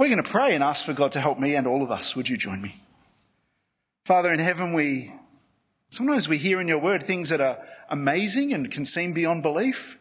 [0.00, 2.16] We're going to pray and ask for God to help me and all of us.
[2.16, 2.76] Would you join me?
[4.06, 5.12] Father in heaven, we
[5.90, 7.58] sometimes we hear in your word things that are
[7.90, 9.98] amazing and can seem beyond belief.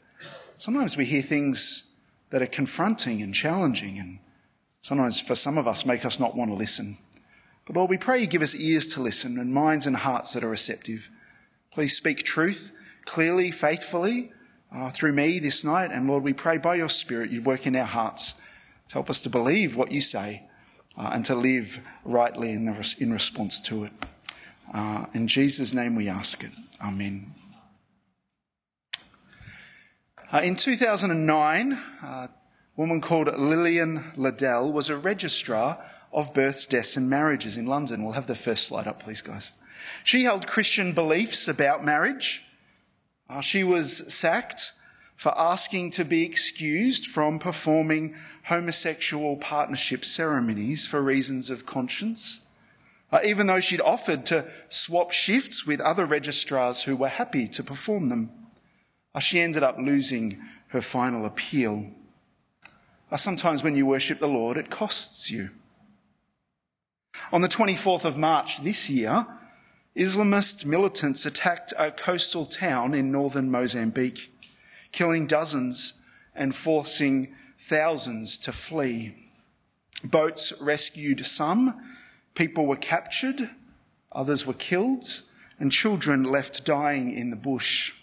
[0.55, 1.91] Sometimes we hear things
[2.29, 4.19] that are confronting and challenging and
[4.79, 6.97] sometimes for some of us make us not want to listen.
[7.65, 10.45] But Lord, we pray you give us ears to listen and minds and hearts that
[10.45, 11.09] are receptive.
[11.73, 12.71] Please speak truth
[13.03, 14.31] clearly, faithfully
[14.73, 15.91] uh, through me this night.
[15.91, 18.35] And Lord, we pray by your Spirit you work in our hearts
[18.89, 20.43] to help us to believe what you say
[20.97, 23.93] uh, and to live rightly in, the, in response to it.
[24.73, 26.51] Uh, in Jesus' name we ask it.
[26.83, 27.33] Amen.
[30.31, 32.29] Uh, in 2009, uh, a
[32.75, 38.03] woman called Lillian Ladele was a registrar of births, deaths, and marriages in London.
[38.03, 39.51] We'll have the first slide up, please, guys.
[40.03, 42.43] She held Christian beliefs about marriage.
[43.29, 44.73] Uh, she was sacked
[45.19, 48.15] for asking to be excused from performing
[48.45, 52.47] homosexual partnership ceremonies for reasons of conscience,
[53.11, 57.61] uh, even though she'd offered to swap shifts with other registrars who were happy to
[57.61, 58.31] perform them.
[59.13, 61.91] Uh, she ended up losing her final appeal.
[63.11, 65.49] Uh, sometimes when you worship the Lord, it costs you.
[67.33, 69.27] On the 24th of March this year,
[69.97, 74.28] Islamist militants attacked a coastal town in northern Mozambique,
[74.91, 75.93] killing dozens
[76.35, 79.15] and forcing thousands to flee.
[80.03, 81.79] Boats rescued some,
[82.33, 83.49] people were captured,
[84.11, 85.21] others were killed,
[85.59, 87.93] and children left dying in the bush.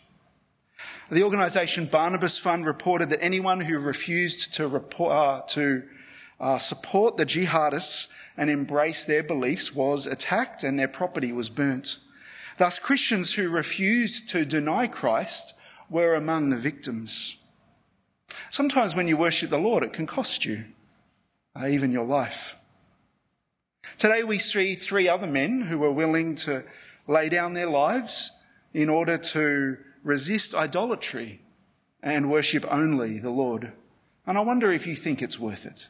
[1.10, 5.84] The organisation Barnabas Fund reported that anyone who refused to, report, uh, to
[6.40, 11.98] uh, support the jihadists and embrace their beliefs was attacked and their property was burnt.
[12.58, 15.54] Thus, Christians who refused to deny Christ
[15.88, 17.36] were among the victims.
[18.50, 20.64] Sometimes when you worship the Lord, it can cost you,
[21.54, 22.56] uh, even your life.
[23.98, 26.64] Today we see three other men who were willing to
[27.06, 28.32] lay down their lives
[28.74, 31.40] in order to resist idolatry
[32.02, 33.72] and worship only the Lord.
[34.26, 35.88] And I wonder if you think it's worth it.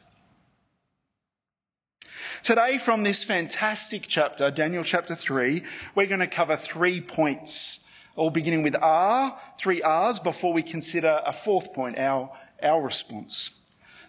[2.43, 5.63] Today, from this fantastic chapter, Daniel chapter 3,
[5.95, 7.85] we're going to cover three points,
[8.17, 13.51] all beginning with R, three R's, before we consider a fourth point, our, our response.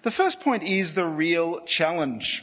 [0.03, 2.43] The first point is the real challenge.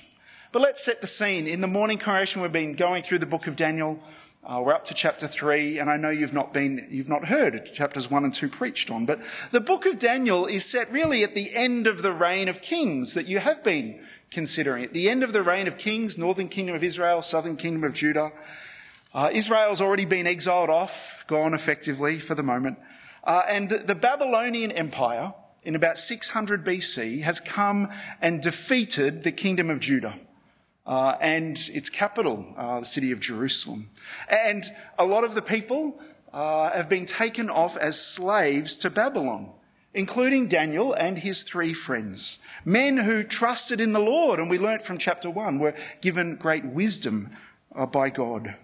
[0.52, 1.48] But let's set the scene.
[1.48, 4.00] In the morning congregation, we've been going through the book of Daniel.
[4.44, 7.74] Uh, we're up to chapter three, and I know you've not been, you've not heard
[7.74, 11.34] chapters one and two preached on, but the book of Daniel is set really at
[11.34, 14.00] the end of the reign of kings that you have been
[14.30, 14.84] considering.
[14.84, 17.94] At the end of the reign of kings, northern kingdom of Israel, southern kingdom of
[17.94, 18.32] Judah,
[19.16, 22.78] uh, Israel's already been exiled off, gone effectively for the moment.
[23.24, 25.34] Uh, and the, the, Babylonian Empire,
[25.64, 27.90] in about 600 BC, has come
[28.22, 30.16] and defeated the kingdom of Judah.
[30.86, 33.90] Uh, and its capital, uh, the city of Jerusalem.
[34.30, 34.66] And
[35.00, 36.00] a lot of the people
[36.34, 39.54] uh, have been taken off as slaves to Babylon
[39.96, 42.40] including Daniel and his three friends.
[42.66, 46.66] Men who trusted in the Lord, and we learnt from chapter 1, were given great
[46.66, 47.30] wisdom
[47.74, 48.56] uh, by God.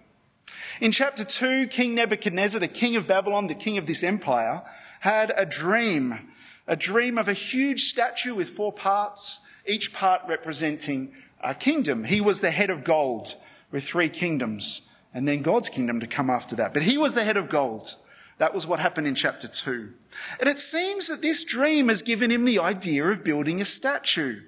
[0.80, 4.62] In chapter 2, King Nebuchadnezzar, the king of Babylon, the king of this empire,
[5.00, 6.30] had a dream,
[6.66, 12.04] a dream of a huge statue with four parts, each part representing a kingdom.
[12.04, 13.34] He was the head of gold
[13.70, 16.72] with three kingdoms, and then God's kingdom to come after that.
[16.72, 17.96] But he was the head of gold.
[18.38, 19.92] That was what happened in chapter 2.
[20.40, 24.40] And it seems that this dream has given him the idea of building a statue.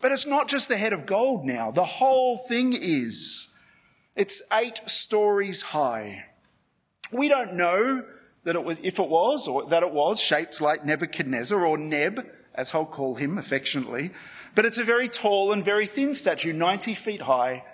[0.00, 1.70] But it's not just the head of gold now.
[1.70, 3.47] The whole thing is.
[4.18, 6.24] It's eight stories high.
[7.12, 8.04] We don't know
[8.42, 12.26] that it was, if it was, or that it was shaped like Nebuchadnezzar or Neb,
[12.52, 14.10] as I'll call him affectionately.
[14.56, 17.64] But it's a very tall and very thin statue, 90 feet high,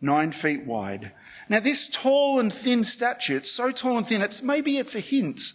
[0.00, 1.12] nine feet wide.
[1.50, 5.00] Now, this tall and thin statue, it's so tall and thin, it's, maybe it's a
[5.00, 5.52] hint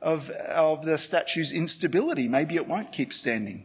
[0.00, 2.28] of, of the statue's instability.
[2.28, 3.64] Maybe it won't keep standing.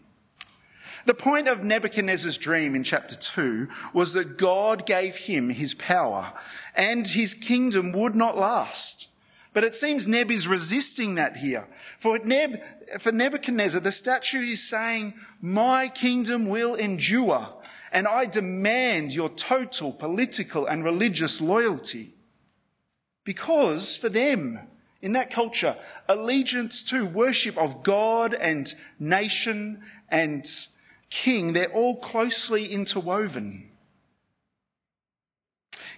[1.05, 6.33] The point of Nebuchadnezzar's dream in chapter 2 was that God gave him his power
[6.75, 9.09] and his kingdom would not last.
[9.51, 11.67] But it seems Neb is resisting that here.
[11.99, 12.59] For Neb,
[12.99, 17.49] for Nebuchadnezzar, the statue is saying, my kingdom will endure
[17.91, 22.15] and I demand your total political and religious loyalty.
[23.23, 24.59] Because for them,
[25.01, 25.75] in that culture,
[26.09, 30.45] allegiance to worship of God and nation and
[31.13, 33.69] king, they're all closely interwoven.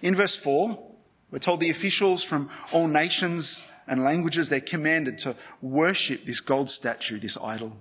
[0.02, 0.78] In verse 4,
[1.30, 6.68] we're told the officials from all nations and languages, they're commanded to worship this gold
[6.68, 7.78] statue, this idol.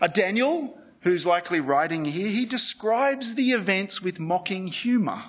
[0.00, 5.20] A Daniel, who's likely writing here, he describes the events with mocking humour.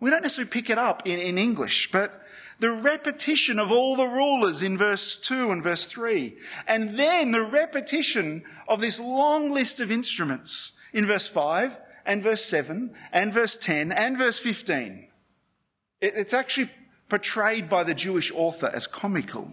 [0.00, 2.23] We don't necessarily pick it up in, in English, but
[2.58, 6.36] the repetition of all the rulers in verse 2 and verse 3,
[6.66, 12.44] and then the repetition of this long list of instruments in verse 5 and verse
[12.44, 15.08] 7 and verse 10 and verse 15.
[16.00, 16.70] It's actually
[17.08, 19.52] portrayed by the Jewish author as comical.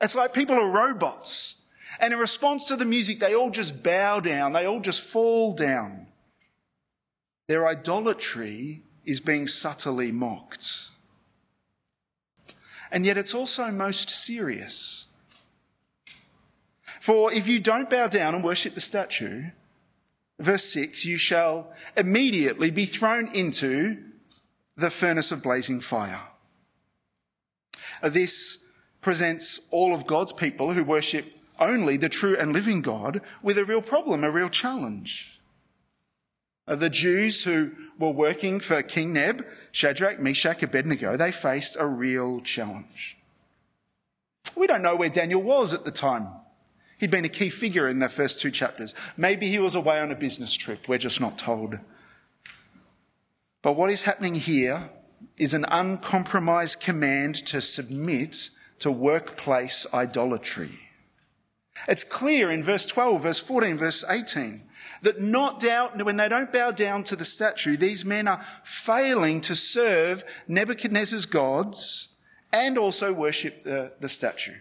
[0.00, 1.62] It's like people are robots.
[2.00, 5.52] And in response to the music, they all just bow down, they all just fall
[5.52, 6.06] down.
[7.48, 10.81] Their idolatry is being subtly mocked.
[12.92, 15.06] And yet it's also most serious.
[17.00, 19.46] For if you don't bow down and worship the statue,
[20.38, 23.96] verse 6, you shall immediately be thrown into
[24.76, 26.20] the furnace of blazing fire.
[28.02, 28.64] Uh, this
[29.00, 33.64] presents all of God's people who worship only the true and living God with a
[33.64, 35.40] real problem, a real challenge.
[36.66, 41.86] Uh, the Jews who were working for King Neb, Shadrach, Meshach, Abednego, they faced a
[41.86, 43.18] real challenge.
[44.56, 46.28] We don't know where Daniel was at the time.
[46.98, 48.94] He'd been a key figure in the first two chapters.
[49.16, 50.88] Maybe he was away on a business trip.
[50.88, 51.80] We're just not told.
[53.60, 54.90] But what is happening here
[55.36, 58.50] is an uncompromised command to submit
[58.80, 60.90] to workplace idolatry.
[61.88, 64.62] It's clear in verse 12, verse 14, verse 18
[65.02, 69.40] that not doubt, when they don't bow down to the statue, these men are failing
[69.42, 72.08] to serve Nebuchadnezzar's gods
[72.52, 74.56] and also worship the, the statue.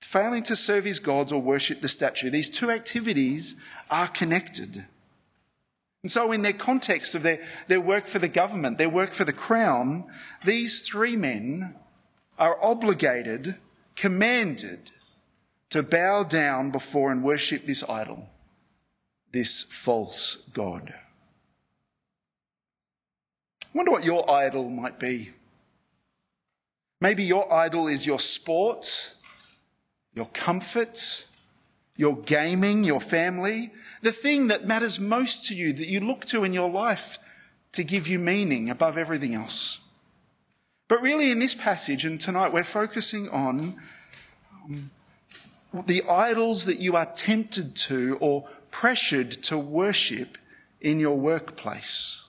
[0.00, 2.30] Failing to serve his gods or worship the statue.
[2.30, 3.56] These two activities
[3.90, 4.86] are connected.
[6.02, 9.24] And so, in their context of their, their work for the government, their work for
[9.24, 10.04] the crown,
[10.44, 11.74] these three men
[12.38, 13.56] are obligated,
[13.96, 14.90] commanded
[15.70, 18.28] to bow down before and worship this idol,
[19.34, 20.94] this false God.
[23.64, 25.32] I wonder what your idol might be.
[27.00, 29.14] Maybe your idol is your sport,
[30.14, 31.26] your comfort,
[31.96, 33.72] your gaming, your family,
[34.02, 37.18] the thing that matters most to you, that you look to in your life
[37.72, 39.80] to give you meaning above everything else.
[40.86, 43.80] But really, in this passage and tonight, we're focusing on
[44.64, 44.90] um,
[45.86, 48.44] the idols that you are tempted to or
[48.74, 50.36] pressured to worship
[50.80, 52.26] in your workplace.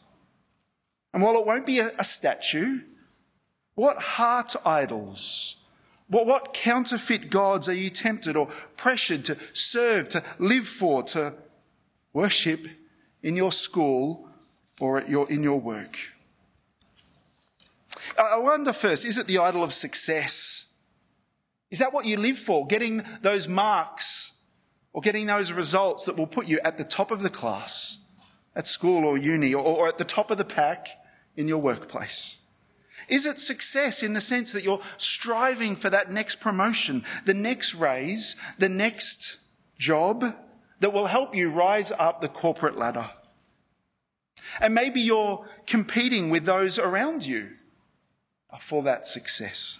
[1.12, 2.82] And while it won't be a, statue,
[3.74, 5.56] what heart idols,
[6.08, 8.48] what, what counterfeit gods are you tempted or
[8.78, 11.34] pressured to serve, to live for, to
[12.14, 12.68] worship
[13.24, 14.30] in your school
[14.80, 15.98] or at your, in your work.
[18.20, 20.68] I wonder first, is it the idol of success?
[21.72, 22.68] Is that what you live for?
[22.68, 24.35] Getting those marks
[24.96, 28.00] or getting those results that will put you at the top of the class
[28.56, 30.88] at school or uni or, or at the top of the pack
[31.36, 32.40] in your workplace?
[33.10, 37.76] Is it success in the sense that you're striving for that next promotion, the next
[37.76, 39.40] raise, the next
[39.78, 40.34] job,
[40.80, 43.10] that will help you rise up the corporate ladder.
[44.62, 47.50] And maybe you're competing with those around you
[48.62, 49.80] for that success.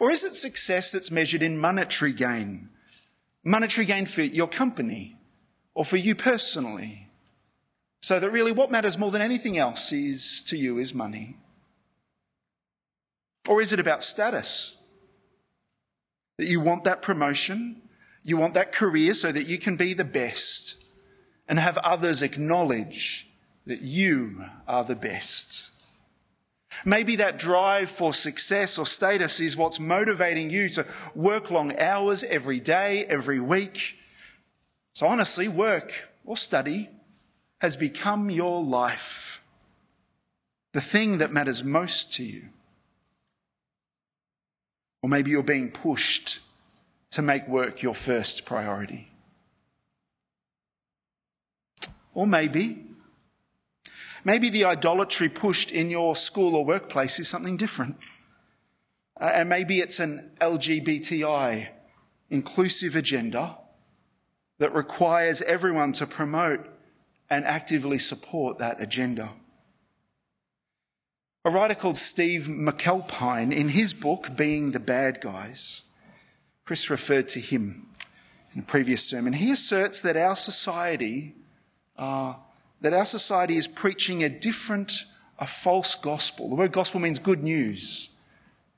[0.00, 2.70] Or is it success that's measured in monetary gain?
[3.48, 5.16] Monetary gain for your company
[5.72, 7.08] or for you personally?
[8.02, 11.38] So that really what matters more than anything else is to you is money.
[13.48, 14.76] Or is it about status?
[16.36, 17.80] That you want that promotion,
[18.22, 20.76] you want that career so that you can be the best
[21.48, 23.30] and have others acknowledge
[23.64, 25.70] that you are the best.
[26.84, 32.24] Maybe that drive for success or status is what's motivating you to work long hours
[32.24, 33.96] every day, every week.
[34.92, 36.88] So honestly, work or study
[37.60, 39.42] has become your life,
[40.72, 42.44] the thing that matters most to you.
[45.02, 46.40] Or maybe you're being pushed
[47.10, 49.08] to make work your first priority.
[52.14, 52.87] Or maybe,
[54.24, 57.96] maybe the idolatry pushed in your school or workplace is something different.
[59.20, 61.68] Uh, and maybe it's an LGBTI
[62.30, 63.58] inclusive agenda
[64.58, 66.66] that requires everyone to promote
[67.30, 69.32] and actively support that agenda.
[71.44, 75.82] A writer called Steve McAlpine, in his book, Being the Bad Guys,
[76.64, 77.86] Chris referred to him
[78.52, 79.32] in a previous sermon.
[79.32, 81.36] He asserts that our society,
[81.96, 82.34] uh,
[82.80, 85.04] that our society is preaching a different,
[85.38, 86.48] a false gospel.
[86.48, 88.10] The word gospel means good news.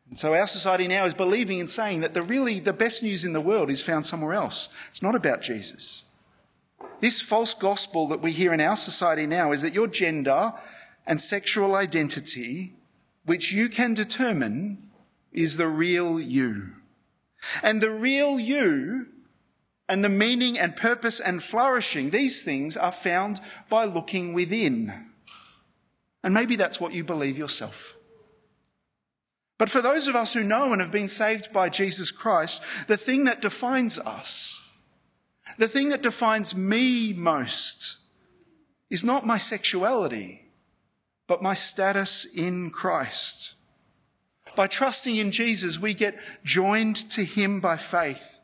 [0.08, 3.24] And so our society now is believing and saying that the really the best news
[3.24, 4.68] in the world is found somewhere else.
[4.88, 6.04] It's not about Jesus.
[7.00, 10.52] This false gospel that we hear in our society now is that your gender
[11.06, 12.74] and sexual identity,
[13.24, 14.90] which you can determine,
[15.32, 16.72] is the real you.
[17.62, 19.06] And the real you
[19.90, 25.06] and the meaning and purpose and flourishing, these things are found by looking within.
[26.22, 27.96] And maybe that's what you believe yourself.
[29.58, 32.96] But for those of us who know and have been saved by Jesus Christ, the
[32.96, 34.64] thing that defines us,
[35.58, 37.98] the thing that defines me most,
[38.90, 40.52] is not my sexuality,
[41.26, 43.56] but my status in Christ.
[44.54, 48.39] By trusting in Jesus, we get joined to Him by faith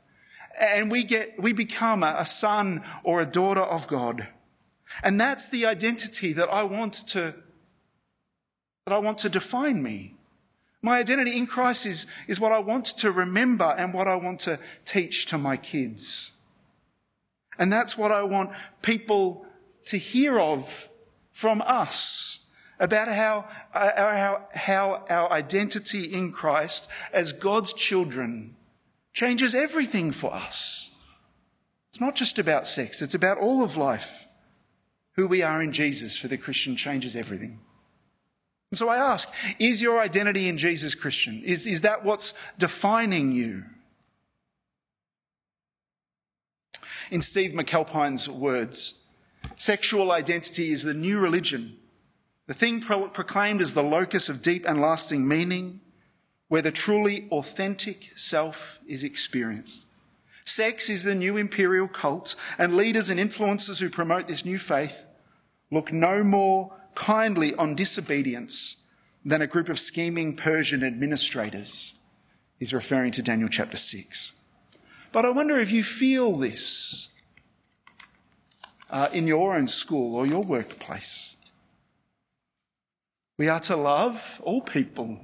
[0.59, 4.29] and we get, we become a, a son or a daughter of God.
[5.03, 7.35] And that's the identity that I want to,
[8.87, 10.15] that I want to define me.
[10.83, 14.41] My identity in Christ is, is what I want to remember and what I want
[14.41, 16.33] to teach to my kids.
[17.59, 18.51] And that's what I want
[18.83, 19.47] people
[19.87, 20.89] to hear of
[21.33, 28.56] from us about how, uh, how, how our identity in Christ as God's children
[29.17, 30.95] changes everything for us.
[31.89, 34.27] It's not just about sex, it's about all of life.
[35.15, 37.59] Who we are in Jesus for the Christian changes everything.
[38.71, 41.43] And so I ask, is your identity in Jesus Christian?
[41.43, 43.65] Is, is that what's defining you?
[47.11, 49.01] In Steve McAlpine's words,
[49.57, 51.79] sexual identity is the new religion,
[52.47, 55.81] the thing pro- proclaimed as the locus of deep and lasting meaning,
[56.49, 59.87] where the truly authentic self is experienced.
[60.45, 65.05] Sex is the new imperial cult, and leaders and influencers who promote this new faith
[65.71, 68.76] look no more kindly on disobedience
[69.25, 71.99] than a group of scheming Persian administrators.
[72.61, 74.33] He's referring to Daniel chapter 6.
[75.11, 77.09] But I wonder if you feel this
[78.88, 81.37] uh, in your own school or your workplace.
[83.38, 85.21] We are to love all people,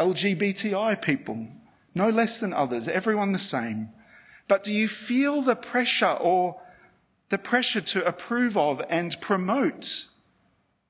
[0.00, 1.46] LGBTI people,
[1.94, 3.90] no less than others, everyone the same.
[4.48, 6.60] But do you feel the pressure or
[7.28, 10.06] the pressure to approve of and promote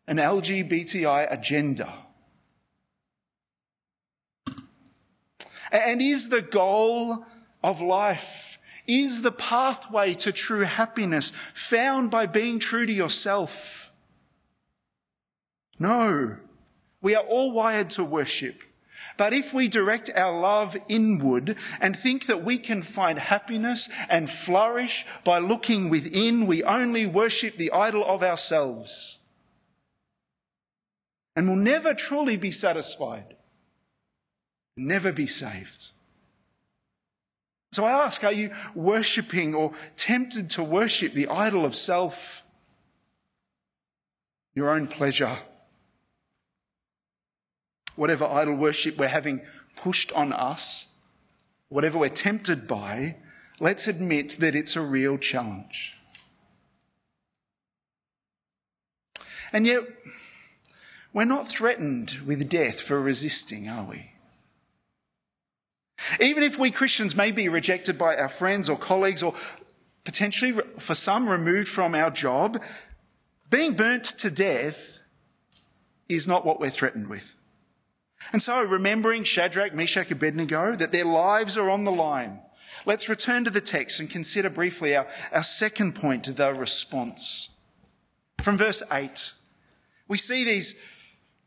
[0.06, 1.92] an LGBTI agenda?
[5.72, 7.26] And is the goal
[7.64, 13.92] of life, is the pathway to true happiness found by being true to yourself?
[15.80, 16.36] No.
[17.02, 18.62] We are all wired to worship.
[19.16, 24.30] But if we direct our love inward and think that we can find happiness and
[24.30, 29.20] flourish by looking within, we only worship the idol of ourselves
[31.36, 33.36] and will never truly be satisfied,
[34.76, 35.92] never be saved.
[37.72, 42.42] So I ask, are you worshipping or tempted to worship the idol of self,
[44.54, 45.38] your own pleasure?
[48.00, 49.42] Whatever idol worship we're having
[49.76, 50.88] pushed on us,
[51.68, 53.14] whatever we're tempted by,
[53.60, 55.98] let's admit that it's a real challenge.
[59.52, 59.84] And yet,
[61.12, 64.12] we're not threatened with death for resisting, are we?
[66.18, 69.34] Even if we Christians may be rejected by our friends or colleagues, or
[70.04, 72.62] potentially for some removed from our job,
[73.50, 75.02] being burnt to death
[76.08, 77.36] is not what we're threatened with.
[78.32, 82.40] And so, remembering Shadrach, Meshach, Abednego, that their lives are on the line,
[82.86, 87.48] let's return to the text and consider briefly our, our second point, the response.
[88.38, 89.32] From verse 8,
[90.08, 90.76] we see these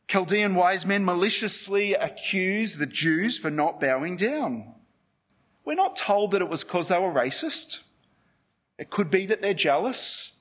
[0.08, 4.74] Chaldean wise men maliciously accuse the Jews for not bowing down.
[5.66, 7.80] We're not told that it was because they were racist.
[8.78, 10.34] It could be that they're jealous,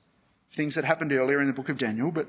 [0.51, 2.27] things that happened earlier in the book of Daniel, but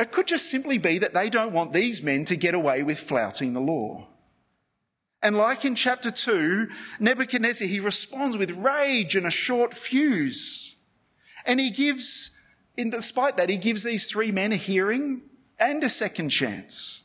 [0.00, 2.98] it could just simply be that they don't want these men to get away with
[2.98, 4.08] flouting the law.
[5.22, 10.76] And like in chapter 2, Nebuchadnezzar, he responds with rage and a short fuse.
[11.44, 12.30] And he gives,
[12.78, 15.20] in despite that, he gives these three men a hearing
[15.58, 17.02] and a second chance.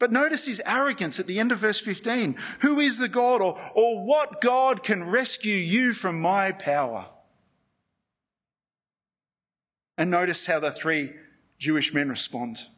[0.00, 2.34] But notice his arrogance at the end of verse 15.
[2.62, 7.06] Who is the God or, or what God can rescue you from my power?
[9.96, 11.12] And notice how the three
[11.60, 12.68] Jewish men respond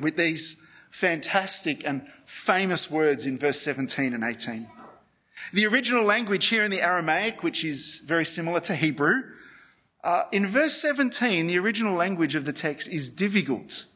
[0.00, 4.68] with these fantastic and famous words in verse 17 and 18.
[5.52, 9.22] The original language here in the Aramaic, which is very similar to Hebrew,
[10.02, 13.86] uh, in verse 17, the original language of the text is difficult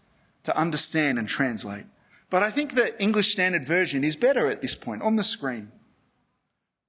[0.43, 1.87] to understand and translate.
[2.29, 5.73] But I think the English Standard Version is better at this point on the screen.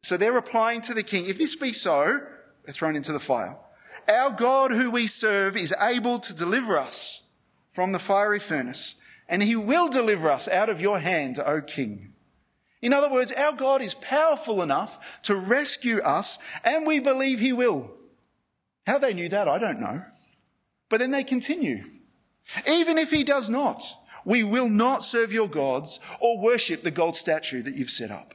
[0.01, 2.21] So they're replying to the king, if this be so,
[2.65, 3.57] they're thrown into the fire.
[4.07, 7.29] Our God who we serve is able to deliver us
[7.71, 8.95] from the fiery furnace,
[9.27, 12.13] and he will deliver us out of your hand, O king.
[12.81, 17.53] In other words, our God is powerful enough to rescue us, and we believe he
[17.53, 17.91] will.
[18.85, 20.03] How they knew that, I don't know.
[20.89, 21.85] But then they continue.
[22.67, 23.83] Even if he does not,
[24.25, 28.32] we will not serve your gods or worship the gold statue that you've set up.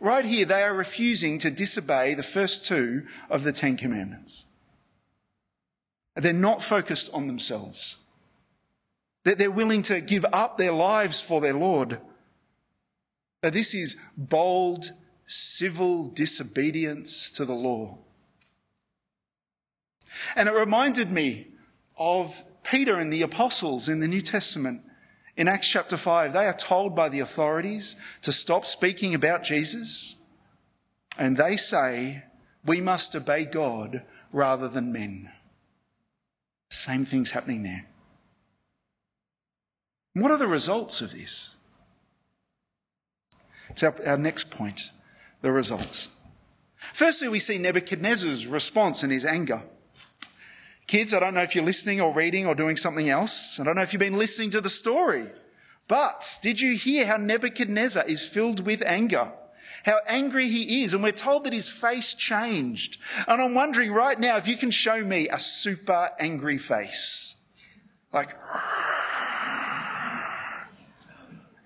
[0.00, 4.46] Right here, they are refusing to disobey the first two of the Ten Commandments.
[6.16, 7.98] They're not focused on themselves.
[9.24, 12.00] That They're willing to give up their lives for their Lord.
[13.42, 14.90] This is bold,
[15.26, 17.98] civil disobedience to the law.
[20.36, 21.48] And it reminded me
[21.96, 24.82] of Peter and the apostles in the New Testament.
[25.36, 30.16] In Acts chapter 5, they are told by the authorities to stop speaking about Jesus.
[31.18, 32.24] And they say,
[32.64, 35.30] we must obey God rather than men.
[36.70, 37.86] Same thing's happening there.
[40.14, 41.56] What are the results of this?
[43.70, 44.90] It's our, our next point
[45.42, 46.08] the results.
[46.92, 49.62] Firstly, we see Nebuchadnezzar's response and his anger.
[50.86, 53.58] Kids, I don't know if you're listening or reading or doing something else.
[53.58, 55.30] I don't know if you've been listening to the story.
[55.88, 59.32] But did you hear how Nebuchadnezzar is filled with anger?
[59.84, 60.94] How angry he is.
[60.94, 62.98] And we're told that his face changed.
[63.28, 67.36] And I'm wondering right now if you can show me a super angry face.
[68.12, 68.36] Like,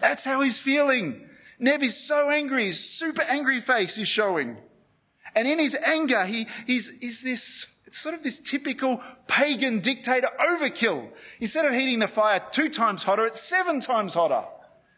[0.00, 1.28] that's how he's feeling.
[1.58, 2.66] Neb is so angry.
[2.66, 4.56] His super angry face is showing.
[5.34, 10.28] And in his anger, he, he's, is this it's sort of this typical pagan dictator
[10.38, 11.08] overkill.
[11.40, 14.44] Instead of heating the fire two times hotter, it's seven times hotter.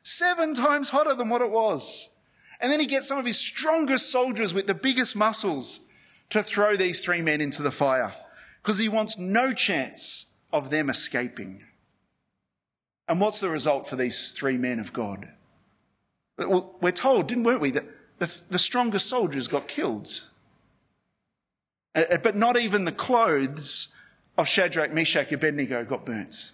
[0.03, 2.09] Seven times hotter than what it was.
[2.61, 5.83] And then he gets some of his strongest soldiers with the biggest muscles
[6.31, 8.13] to throw these three men into the fire
[8.61, 11.63] because he wants no chance of them escaping.
[13.07, 15.29] And what's the result for these three men of God?
[16.39, 17.85] Well, we're told, didn't weren't we, that
[18.19, 20.29] the, the strongest soldiers got killed.
[21.95, 23.89] Uh, uh, but not even the clothes
[24.39, 26.53] of Shadrach, Meshach, Abednego got burnt.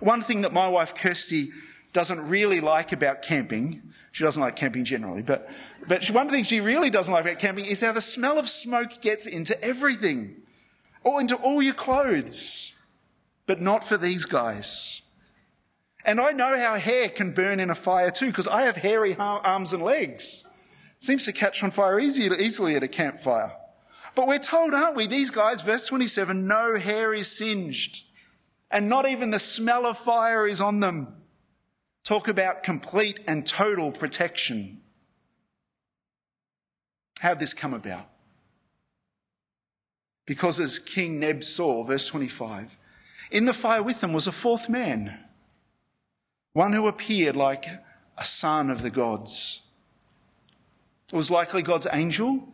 [0.00, 1.50] One thing that my wife Kirsty
[1.92, 5.50] doesn't really like about camping, she doesn't like camping generally, but,
[5.86, 9.00] but one thing she really doesn't like about camping is how the smell of smoke
[9.00, 10.36] gets into everything,
[11.02, 12.74] or into all your clothes,
[13.46, 15.02] but not for these guys.
[16.04, 19.16] And I know how hair can burn in a fire too, because I have hairy
[19.16, 20.44] arms and legs.
[21.00, 23.56] Seems to catch on fire easily at a campfire.
[24.14, 25.06] But we're told, aren't we?
[25.06, 28.04] These guys, verse 27, no hair is singed,
[28.70, 31.16] and not even the smell of fire is on them.
[32.04, 34.82] Talk about complete and total protection.
[37.20, 38.08] How'd this come about?
[40.26, 42.76] Because as King Neb saw, verse 25,
[43.30, 45.18] in the fire with them was a fourth man,
[46.52, 47.66] one who appeared like
[48.18, 49.62] a son of the gods.
[51.12, 52.48] It was likely God's angel,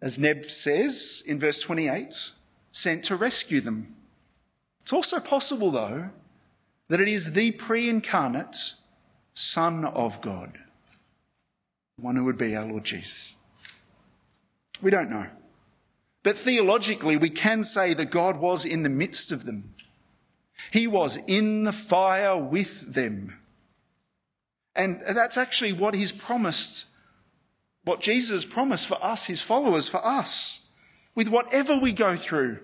[0.00, 2.32] as Neb says in verse 28,
[2.70, 3.96] sent to rescue them.
[4.80, 6.10] It's also possible, though,
[6.88, 8.74] that it is the pre incarnate
[9.34, 10.58] Son of God,
[11.98, 13.34] one who would be our Lord Jesus.
[14.80, 15.26] We don't know.
[16.22, 19.74] But theologically, we can say that God was in the midst of them.
[20.70, 23.38] He was in the fire with them.
[24.74, 26.86] And that's actually what he's promised
[27.84, 30.60] what Jesus promised for us, his followers, for us,
[31.14, 32.58] with whatever we go through.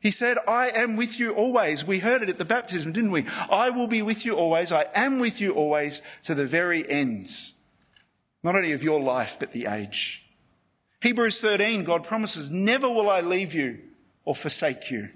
[0.00, 1.84] He said, I am with you always.
[1.84, 3.26] We heard it at the baptism, didn't we?
[3.50, 4.70] I will be with you always.
[4.70, 7.54] I am with you always to the very ends.
[8.44, 10.24] Not only of your life, but the age.
[11.00, 13.78] Hebrews 13, God promises, never will I leave you
[14.24, 15.08] or forsake you.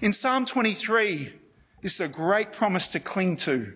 [0.00, 1.32] In Psalm 23,
[1.82, 3.74] this is a great promise to cling to.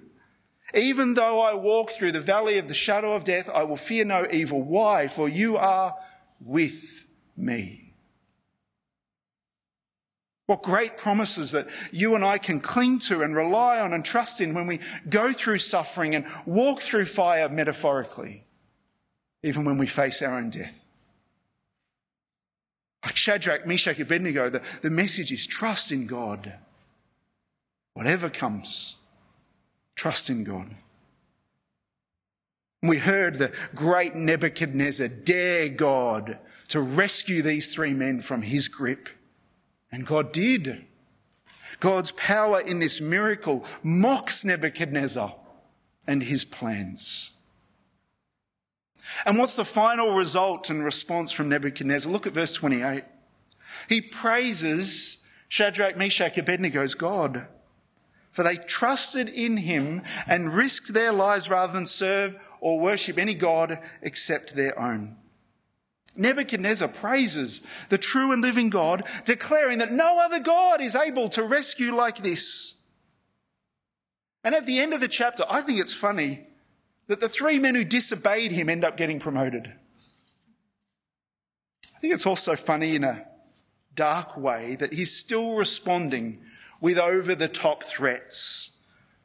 [0.74, 4.04] Even though I walk through the valley of the shadow of death, I will fear
[4.04, 4.62] no evil.
[4.62, 5.06] Why?
[5.06, 5.94] For you are
[6.40, 7.06] with
[7.37, 7.94] me.
[10.46, 14.40] What great promises that you and I can cling to and rely on and trust
[14.40, 18.44] in when we go through suffering and walk through fire metaphorically,
[19.42, 20.84] even when we face our own death.
[23.04, 26.58] Like Shadrach, Meshach, Abednego, the, the message is trust in God.
[27.94, 28.96] Whatever comes,
[29.96, 30.74] Trust in God.
[32.83, 39.09] We heard the great Nebuchadnezzar dare God to rescue these three men from his grip.
[39.90, 40.85] And God did.
[41.80, 45.35] God's power in this miracle mocks Nebuchadnezzar
[46.07, 47.30] and his plans.
[49.24, 52.11] And what's the final result and response from Nebuchadnezzar?
[52.12, 53.04] Look at verse 28.
[53.88, 57.46] He praises Shadrach, Meshach, and Abednego's God,
[58.35, 63.33] for they trusted in him and risked their lives rather than serve or worship any
[63.33, 65.16] God except their own.
[66.16, 71.44] Nebuchadnezzar praises the true and living God, declaring that no other God is able to
[71.44, 72.75] rescue like this.
[74.42, 76.44] And at the end of the chapter, I think it's funny
[77.07, 79.73] that the three men who disobeyed him end up getting promoted.
[81.94, 83.27] I think it's also funny in a
[83.94, 86.43] dark way that he's still responding
[86.85, 88.77] with over the top threats.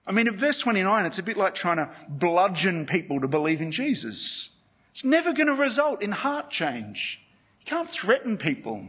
[0.08, 3.60] I mean, in verse 29, it's a bit like trying to bludgeon people to believe
[3.60, 4.52] in Jesus.
[4.92, 7.22] It's never going to result in heart change.
[7.60, 8.88] You can't threaten people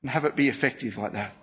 [0.00, 1.34] and have it be effective like that.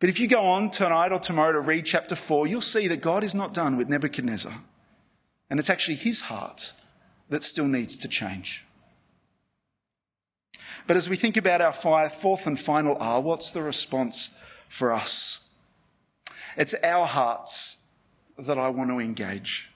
[0.00, 3.02] But if you go on tonight or tomorrow to read chapter 4, you'll see that
[3.02, 4.62] God is not done with Nebuchadnezzar.
[5.50, 6.72] And it's actually his heart
[7.28, 8.64] that still needs to change.
[10.86, 14.34] But as we think about our fourth and final R, what's the response
[14.74, 15.44] for us?
[16.56, 17.84] It's our hearts
[18.36, 19.70] that I want to engage.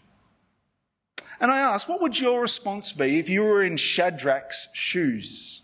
[1.41, 5.63] And I ask, what would your response be if you were in Shadrach's shoes?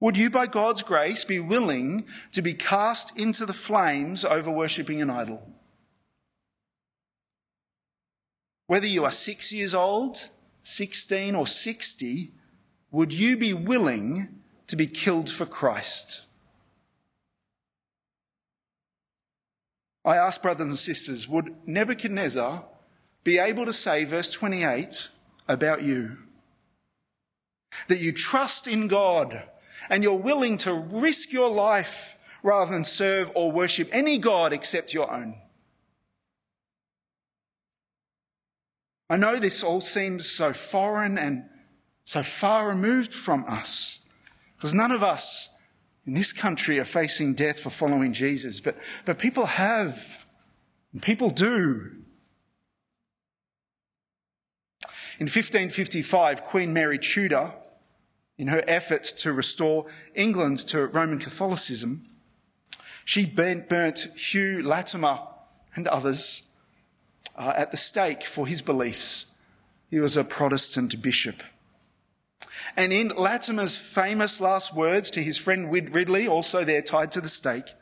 [0.00, 5.00] Would you, by God's grace, be willing to be cast into the flames over worshipping
[5.00, 5.48] an idol?
[8.66, 10.28] Whether you are six years old,
[10.64, 12.32] 16, or 60,
[12.90, 16.22] would you be willing to be killed for Christ?
[20.04, 22.64] I ask, brothers and sisters, would Nebuchadnezzar
[23.22, 25.08] be able to say, verse 28,
[25.48, 26.18] about you?
[27.88, 29.44] That you trust in God
[29.88, 34.92] and you're willing to risk your life rather than serve or worship any God except
[34.92, 35.36] your own.
[39.08, 41.44] I know this all seems so foreign and
[42.04, 44.00] so far removed from us
[44.56, 45.50] because none of us
[46.06, 50.26] in this country are facing death for following Jesus, but, but people have,
[51.00, 51.92] people do.
[55.18, 57.52] In 1555, Queen Mary Tudor
[58.36, 62.04] in her efforts to restore England to Roman Catholicism,
[63.04, 65.20] she burnt, burnt Hugh Latimer
[65.76, 66.42] and others
[67.36, 69.36] uh, at the stake for his beliefs.
[69.90, 71.42] He was a Protestant bishop.
[72.76, 77.28] And in Latimer's famous last words to his friend Ridley, also there tied to the
[77.28, 77.74] stake,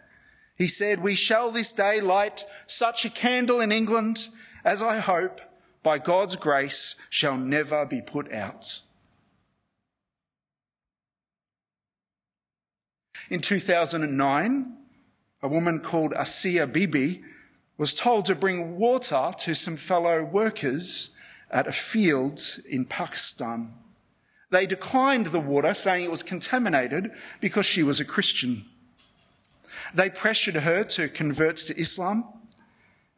[0.57, 4.29] he said, We shall this day light such a candle in England
[4.65, 5.41] as I hope,
[5.83, 8.81] by God's grace, shall never be put out.
[13.31, 14.77] In 2009,
[15.43, 17.23] a woman called Asiya Bibi
[17.79, 21.11] was told to bring water to some fellow workers
[21.51, 23.73] at a field in Pakistan.
[24.51, 28.65] They declined the water, saying it was contaminated because she was a Christian.
[29.95, 32.25] They pressured her to convert to Islam,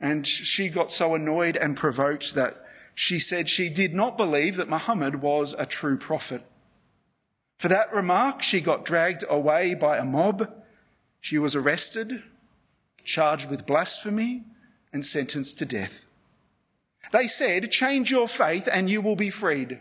[0.00, 2.64] and she got so annoyed and provoked that
[2.94, 6.44] she said she did not believe that Muhammad was a true prophet.
[7.58, 10.52] For that remark, she got dragged away by a mob.
[11.20, 12.22] She was arrested,
[13.04, 14.44] charged with blasphemy,
[14.92, 16.04] and sentenced to death.
[17.12, 19.78] They said, Change your faith and you will be freed.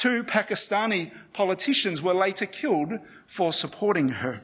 [0.00, 4.40] Two Pakistani politicians were later killed for supporting her.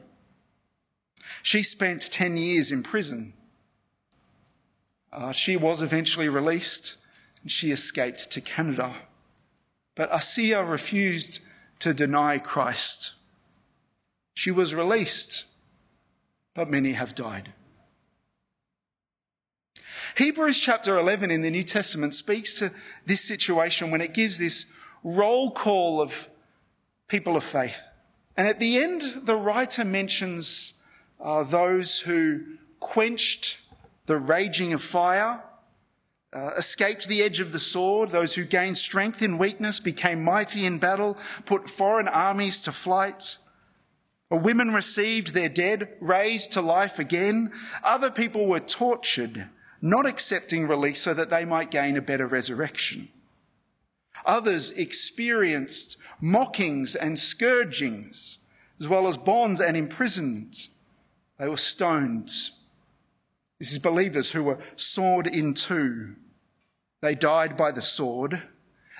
[1.41, 3.33] She spent 10 years in prison.
[5.11, 6.97] Uh, she was eventually released
[7.41, 8.97] and she escaped to Canada.
[9.95, 11.41] But Asia refused
[11.79, 13.15] to deny Christ.
[14.35, 15.47] She was released,
[16.53, 17.53] but many have died.
[20.17, 22.71] Hebrews chapter 11 in the New Testament speaks to
[23.07, 24.67] this situation when it gives this
[25.07, 26.27] roll call of
[27.07, 27.87] people of faith.
[28.35, 30.75] And at the end, the writer mentions
[31.19, 33.59] uh, those who quenched
[34.05, 35.43] the raging of fire,
[36.33, 40.65] uh, escaped the edge of the sword, those who gained strength in weakness, became mighty
[40.65, 43.37] in battle, put foreign armies to flight.
[44.29, 47.53] Women received their dead, raised to life again.
[47.81, 49.47] Other people were tortured,
[49.81, 53.07] not accepting release so that they might gain a better resurrection.
[54.27, 58.39] Others experienced mockings and scourgings,
[58.79, 60.69] as well as bonds and imprisonment.
[61.39, 62.27] They were stoned.
[63.57, 66.15] This is believers who were sawed in two.
[67.01, 68.43] They died by the sword.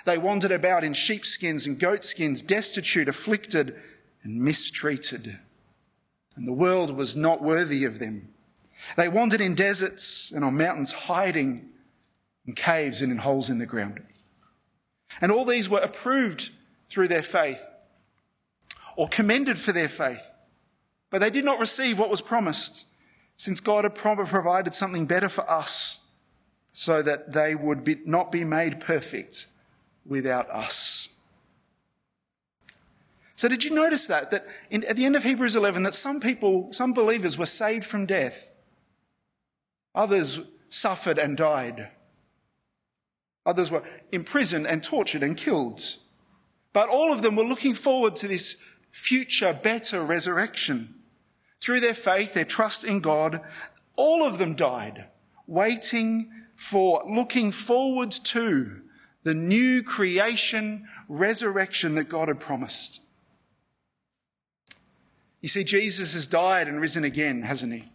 [0.05, 3.75] They wandered about in sheepskins and goatskins, destitute, afflicted,
[4.23, 5.39] and mistreated.
[6.35, 8.29] and the world was not worthy of them.
[8.95, 11.69] They wandered in deserts and on mountains, hiding
[12.45, 14.01] in caves and in holes in the ground.
[15.21, 16.51] And all these were approved
[16.89, 17.63] through their faith
[18.95, 20.31] or commended for their faith.
[21.09, 22.85] But they did not receive what was promised,
[23.37, 26.03] since God had provided something better for us,
[26.73, 29.47] so that they would be, not be made perfect
[30.05, 31.09] without us.
[33.35, 34.31] So did you notice that?
[34.31, 37.85] That in, at the end of Hebrews 11, that some people, some believers were saved
[37.85, 38.49] from death.
[39.93, 41.89] Others suffered and died.
[43.47, 45.81] Others were imprisoned and tortured and killed.
[46.73, 50.93] But all of them were looking forward to this future, better resurrection.
[51.61, 53.41] Through their faith, their trust in God,
[53.95, 55.05] all of them died,
[55.47, 58.81] waiting for, looking forward to
[59.23, 63.01] the new creation, resurrection that God had promised.
[65.41, 67.89] You see, Jesus has died and risen again, hasn't he?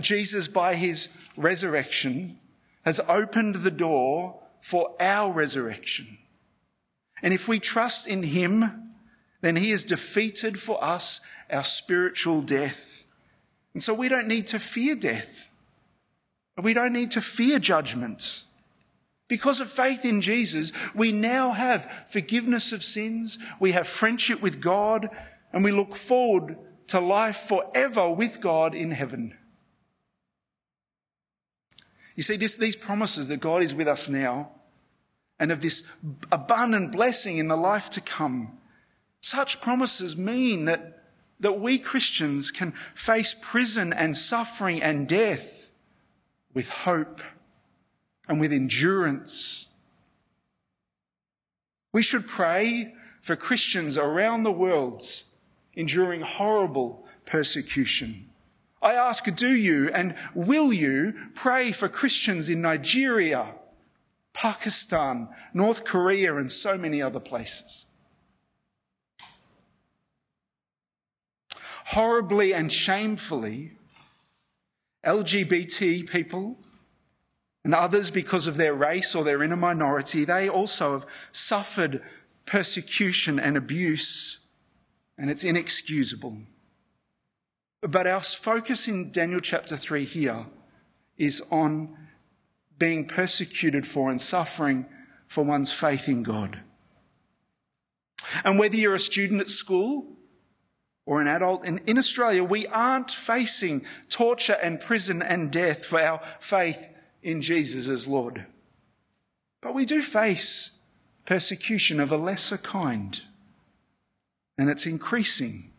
[0.00, 2.39] Jesus, by his resurrection,
[2.84, 6.18] has opened the door for our resurrection.
[7.22, 8.92] And if we trust in him,
[9.40, 13.04] then he has defeated for us our spiritual death.
[13.74, 15.48] And so we don't need to fear death.
[16.56, 18.44] And we don't need to fear judgment.
[19.28, 24.60] Because of faith in Jesus, we now have forgiveness of sins, we have friendship with
[24.60, 25.08] God,
[25.52, 29.36] and we look forward to life forever with God in heaven.
[32.20, 34.50] You see, this, these promises that God is with us now
[35.38, 35.84] and of this
[36.30, 38.58] abundant blessing in the life to come,
[39.22, 41.02] such promises mean that,
[41.40, 45.72] that we Christians can face prison and suffering and death
[46.52, 47.22] with hope
[48.28, 49.70] and with endurance.
[51.90, 55.02] We should pray for Christians around the world
[55.72, 58.29] enduring horrible persecution.
[58.82, 63.54] I ask, do you and will you pray for Christians in Nigeria,
[64.32, 67.86] Pakistan, North Korea, and so many other places?
[71.86, 73.72] Horribly and shamefully,
[75.04, 76.58] LGBT people
[77.64, 82.02] and others, because of their race or their inner minority, they also have suffered
[82.46, 84.40] persecution and abuse
[85.20, 86.38] and it's inexcusable.
[87.82, 90.46] But our focus in Daniel chapter 3 here
[91.16, 91.96] is on
[92.78, 94.86] being persecuted for and suffering
[95.26, 96.60] for one's faith in God.
[98.44, 100.16] And whether you're a student at school
[101.06, 106.00] or an adult, in, in Australia, we aren't facing torture and prison and death for
[106.00, 106.88] our faith
[107.22, 108.46] in Jesus as Lord.
[109.60, 110.78] But we do face
[111.24, 113.20] persecution of a lesser kind
[114.58, 115.69] and it's increasing.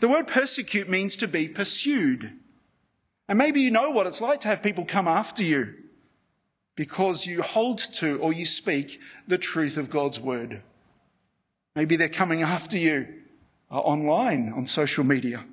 [0.00, 2.32] The word persecute means to be pursued.
[3.28, 5.74] And maybe you know what it's like to have people come after you
[6.76, 10.62] because you hold to or you speak the truth of God's word.
[11.74, 13.06] Maybe they're coming after you
[13.70, 15.44] uh, online on social media.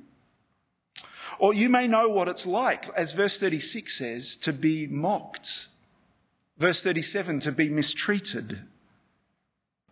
[1.39, 5.67] Or you may know what it's like, as verse 36 says, to be mocked.
[6.57, 8.61] Verse 37, to be mistreated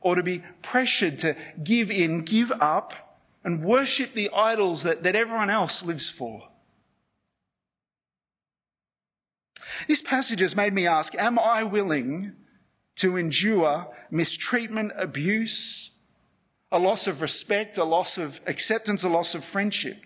[0.04, 3.03] or to be pressured to give in, give up,
[3.44, 6.50] and worship the idols that, that everyone else lives for.
[9.88, 12.34] This passage has made me ask Am I willing
[12.96, 15.92] to endure mistreatment, abuse,
[16.72, 20.06] a loss of respect, a loss of acceptance, a loss of friendship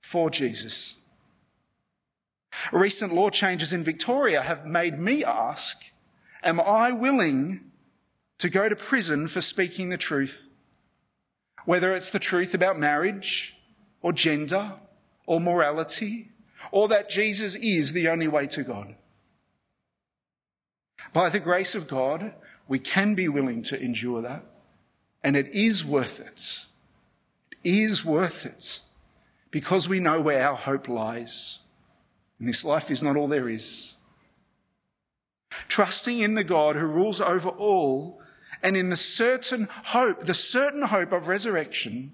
[0.00, 0.96] for Jesus?
[2.72, 5.84] Recent law changes in Victoria have made me ask
[6.42, 7.72] Am I willing
[8.38, 10.48] to go to prison for speaking the truth,
[11.64, 13.56] whether it's the truth about marriage
[14.00, 14.74] or gender
[15.26, 16.30] or morality
[16.70, 18.94] or that Jesus is the only way to God.
[21.12, 22.34] By the grace of God,
[22.68, 24.44] we can be willing to endure that,
[25.22, 26.66] and it is worth it.
[27.64, 28.80] It is worth it
[29.50, 31.60] because we know where our hope lies.
[32.38, 33.94] And this life is not all there is.
[35.68, 38.21] Trusting in the God who rules over all
[38.62, 42.12] and in the certain hope, the certain hope of resurrection,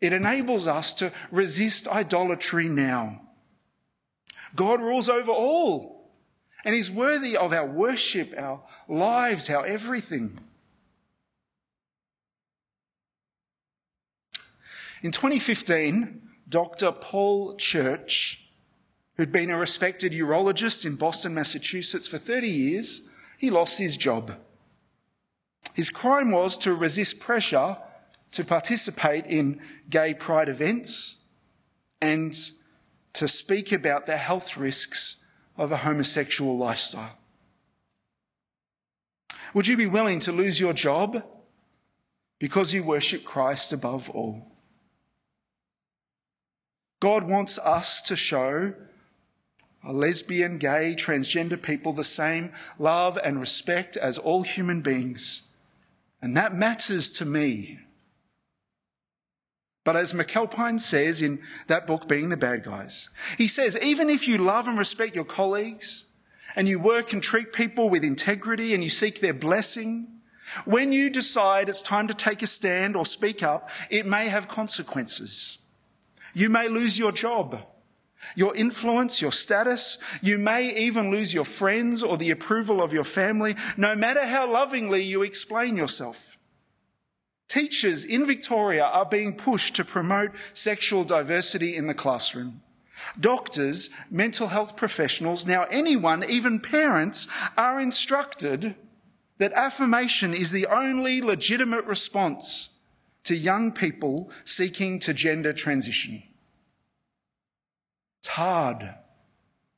[0.00, 3.20] it enables us to resist idolatry now.
[4.54, 6.10] God rules over all
[6.64, 10.38] and He's worthy of our worship, our lives, our everything.
[15.02, 16.92] In 2015, Dr.
[16.92, 18.46] Paul Church,
[19.16, 23.02] who'd been a respected urologist in Boston, Massachusetts for 30 years,
[23.36, 24.36] he lost his job.
[25.74, 27.76] His crime was to resist pressure
[28.32, 31.16] to participate in gay pride events
[32.00, 32.34] and
[33.12, 35.24] to speak about the health risks
[35.56, 37.18] of a homosexual lifestyle?
[39.54, 41.22] Would you be willing to lose your job
[42.38, 44.50] because you worship Christ above all?
[47.00, 48.74] God wants us to show
[49.84, 55.42] a lesbian, gay, transgender people the same love and respect as all human beings.
[56.22, 57.80] And that matters to me.
[59.84, 64.28] But as McAlpine says in that book, Being the Bad Guys, he says, even if
[64.28, 66.06] you love and respect your colleagues
[66.54, 70.06] and you work and treat people with integrity and you seek their blessing,
[70.64, 74.46] when you decide it's time to take a stand or speak up, it may have
[74.46, 75.58] consequences.
[76.34, 77.60] You may lose your job,
[78.36, 79.98] your influence, your status.
[80.22, 84.50] You may even lose your friends or the approval of your family, no matter how
[84.50, 86.38] lovingly you explain yourself.
[87.48, 92.62] Teachers in Victoria are being pushed to promote sexual diversity in the classroom.
[93.18, 98.74] Doctors, mental health professionals, now anyone, even parents, are instructed
[99.38, 102.70] that affirmation is the only legitimate response
[103.24, 106.22] to young people seeking to gender transition.
[108.22, 108.94] It's hard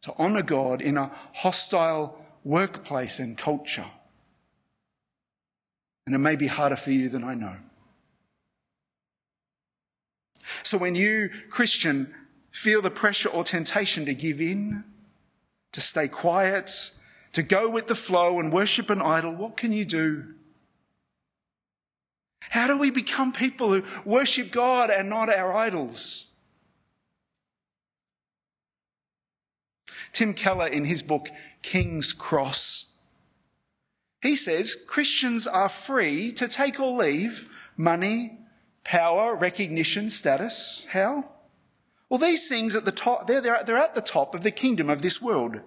[0.03, 3.87] to honour God in a hostile workplace and culture.
[6.05, 7.57] And it may be harder for you than I know.
[10.63, 12.15] So when you, Christian,
[12.51, 14.85] feel the pressure or temptation to give in,
[15.73, 16.93] to stay quiet,
[17.33, 20.35] to go with the flow and worship an idol, what can you do?
[22.41, 26.34] How do we become people who worship God and not our idols?
[30.15, 31.29] Tim Keller, in his book
[31.61, 32.87] King's Cross,
[34.23, 37.47] he says Christians are free to take or leave
[37.77, 38.39] money,
[38.83, 40.87] power, recognition, status.
[40.93, 41.29] How?
[42.09, 44.89] Well, these things at the top, they're, they're, they're at the top of the kingdom
[44.89, 45.61] of this world.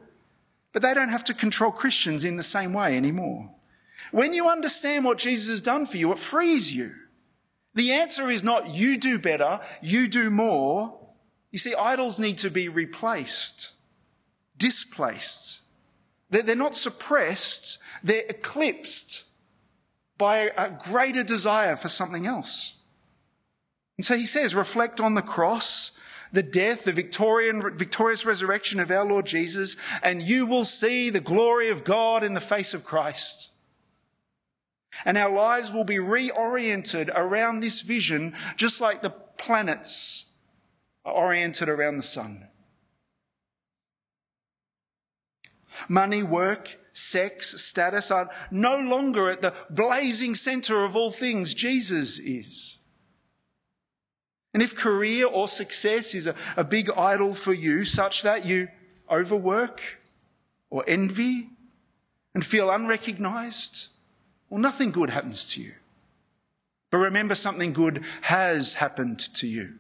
[0.74, 3.52] But they don't have to control Christians in the same way anymore.
[4.12, 6.94] When you understand what Jesus has done for you, it frees you.
[7.74, 10.98] The answer is not you do better, you do more.
[11.52, 13.72] You see, idols need to be replaced,
[14.58, 15.62] displaced.
[16.30, 19.24] They're not suppressed, they're eclipsed
[20.18, 22.76] by a greater desire for something else.
[23.98, 25.94] And so he says, reflect on the cross,
[26.32, 31.70] the death, the victorious resurrection of our Lord Jesus, and you will see the glory
[31.70, 33.52] of God in the face of Christ.
[35.06, 40.32] And our lives will be reoriented around this vision, just like the planets
[41.06, 42.47] are oriented around the sun.
[45.88, 51.54] Money, work, sex, status are no longer at the blazing center of all things.
[51.54, 52.80] Jesus is.
[54.54, 58.70] And if career or success is a, a big idol for you, such that you
[59.10, 60.00] overwork
[60.70, 61.50] or envy
[62.34, 63.90] and feel unrecognized,
[64.50, 65.74] well, nothing good happens to you.
[66.90, 69.76] But remember, something good has happened to you.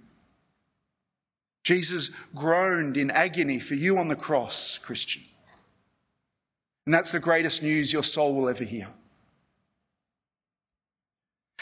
[1.63, 5.23] Jesus groaned in agony for you on the cross, Christian.
[6.87, 8.87] And that's the greatest news your soul will ever hear.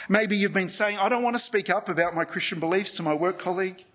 [0.07, 3.01] Maybe you've been saying, I don't want to speak up about my Christian beliefs to
[3.01, 3.85] my work colleague.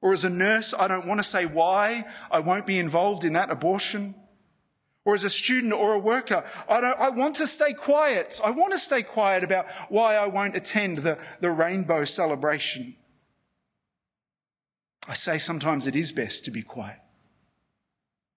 [0.00, 3.34] Or as a nurse, I don't want to say why I won't be involved in
[3.34, 4.14] that abortion.
[5.04, 8.40] Or as a student or a worker, I, don't, I want to stay quiet.
[8.42, 12.96] I want to stay quiet about why I won't attend the, the rainbow celebration.
[15.06, 17.00] I say sometimes it is best to be quiet.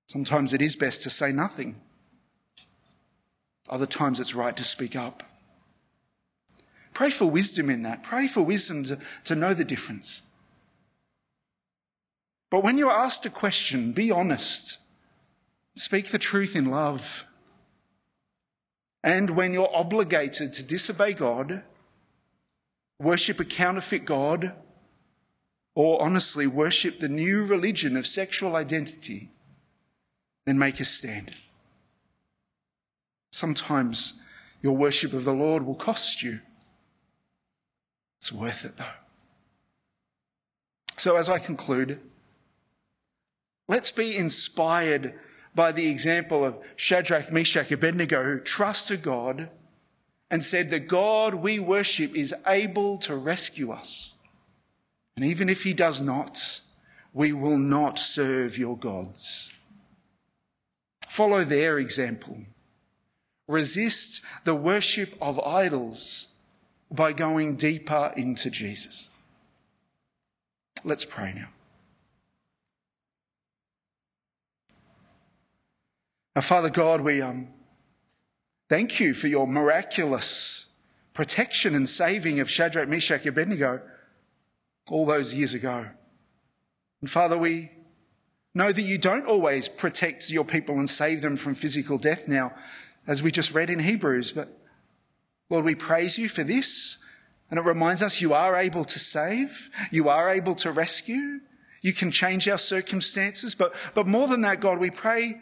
[0.07, 1.79] Sometimes it is best to say nothing.
[3.69, 5.23] Other times it's right to speak up.
[6.93, 8.03] Pray for wisdom in that.
[8.03, 10.21] Pray for wisdom to, to know the difference.
[12.49, 14.79] But when you're asked a question, be honest.
[15.75, 17.25] Speak the truth in love.
[19.03, 21.63] And when you're obligated to disobey God,
[22.99, 24.53] worship a counterfeit God,
[25.75, 29.29] or honestly worship the new religion of sexual identity,
[30.45, 31.33] then make a stand.
[33.35, 34.13] Sometimes
[34.61, 36.39] your worship of the Lord will cost you.
[38.17, 38.95] It's worth it though.
[40.95, 41.99] So, as I conclude,
[43.67, 45.19] let's be inspired
[45.53, 49.49] by the example of Shadrach, Meshach, Abednego, who trusted God
[50.31, 54.13] and said that God we worship is able to rescue us.
[55.17, 56.61] And even if he does not,
[57.11, 59.51] we will not serve your gods.
[61.09, 62.45] Follow their example.
[63.47, 66.29] Resist the worship of idols
[66.91, 69.09] by going deeper into Jesus.
[70.83, 71.49] Let's pray now.
[76.35, 77.47] Now, Father God, we um,
[78.67, 80.67] thank you for your miraculous
[81.13, 83.81] protection and saving of Shadrach, Meshach, Abednego
[84.89, 85.87] all those years ago.
[87.01, 87.71] And Father, we
[88.53, 92.53] know that you don't always protect your people and save them from physical death now,
[93.07, 94.31] as we just read in Hebrews.
[94.31, 94.49] But
[95.49, 96.97] Lord, we praise you for this.
[97.49, 101.41] And it reminds us you are able to save, you are able to rescue,
[101.81, 103.53] you can change our circumstances.
[103.53, 105.39] But, but more than that, God, we pray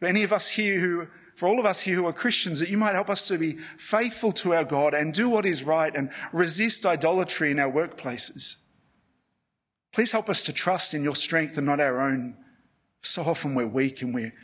[0.00, 2.68] for any of us here who, for all of us here who are Christians, that
[2.68, 5.94] you might help us to be faithful to our God and do what is right
[5.94, 8.56] and resist idolatry in our workplaces.
[9.92, 12.36] Please help us to trust in your strength and not our own.
[13.02, 14.34] So often we're weak and we're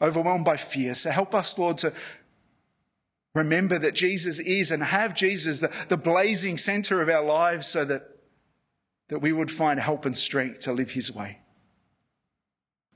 [0.00, 0.94] overwhelmed by fear.
[0.94, 1.92] So help us, Lord, to
[3.34, 7.84] remember that Jesus is and have Jesus, the, the blazing center of our lives, so
[7.84, 8.08] that,
[9.08, 11.38] that we would find help and strength to live his way.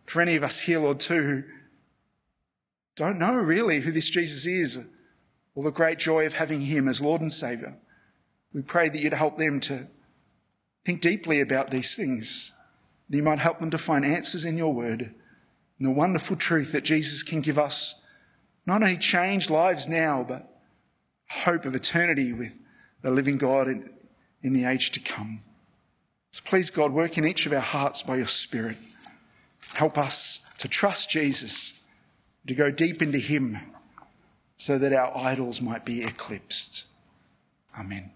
[0.07, 1.43] For any of us here, Lord, too, who
[2.97, 4.79] don't know really who this Jesus is
[5.55, 7.77] or the great joy of having him as Lord and Savior.
[8.53, 9.89] We pray that you'd help them to
[10.85, 12.53] think deeply about these things.
[13.09, 15.15] That you might help them to find answers in your word
[15.79, 18.03] and the wonderful truth that Jesus can give us
[18.67, 20.49] not only change lives now, but
[21.29, 22.59] hope of eternity with
[23.03, 23.91] the living God in,
[24.43, 25.43] in the age to come.
[26.31, 28.77] So please, God, work in each of our hearts by your Spirit.
[29.75, 31.87] Help us to trust Jesus
[32.47, 33.59] to go deep into Him
[34.57, 36.87] so that our idols might be eclipsed.
[37.79, 38.11] Amen.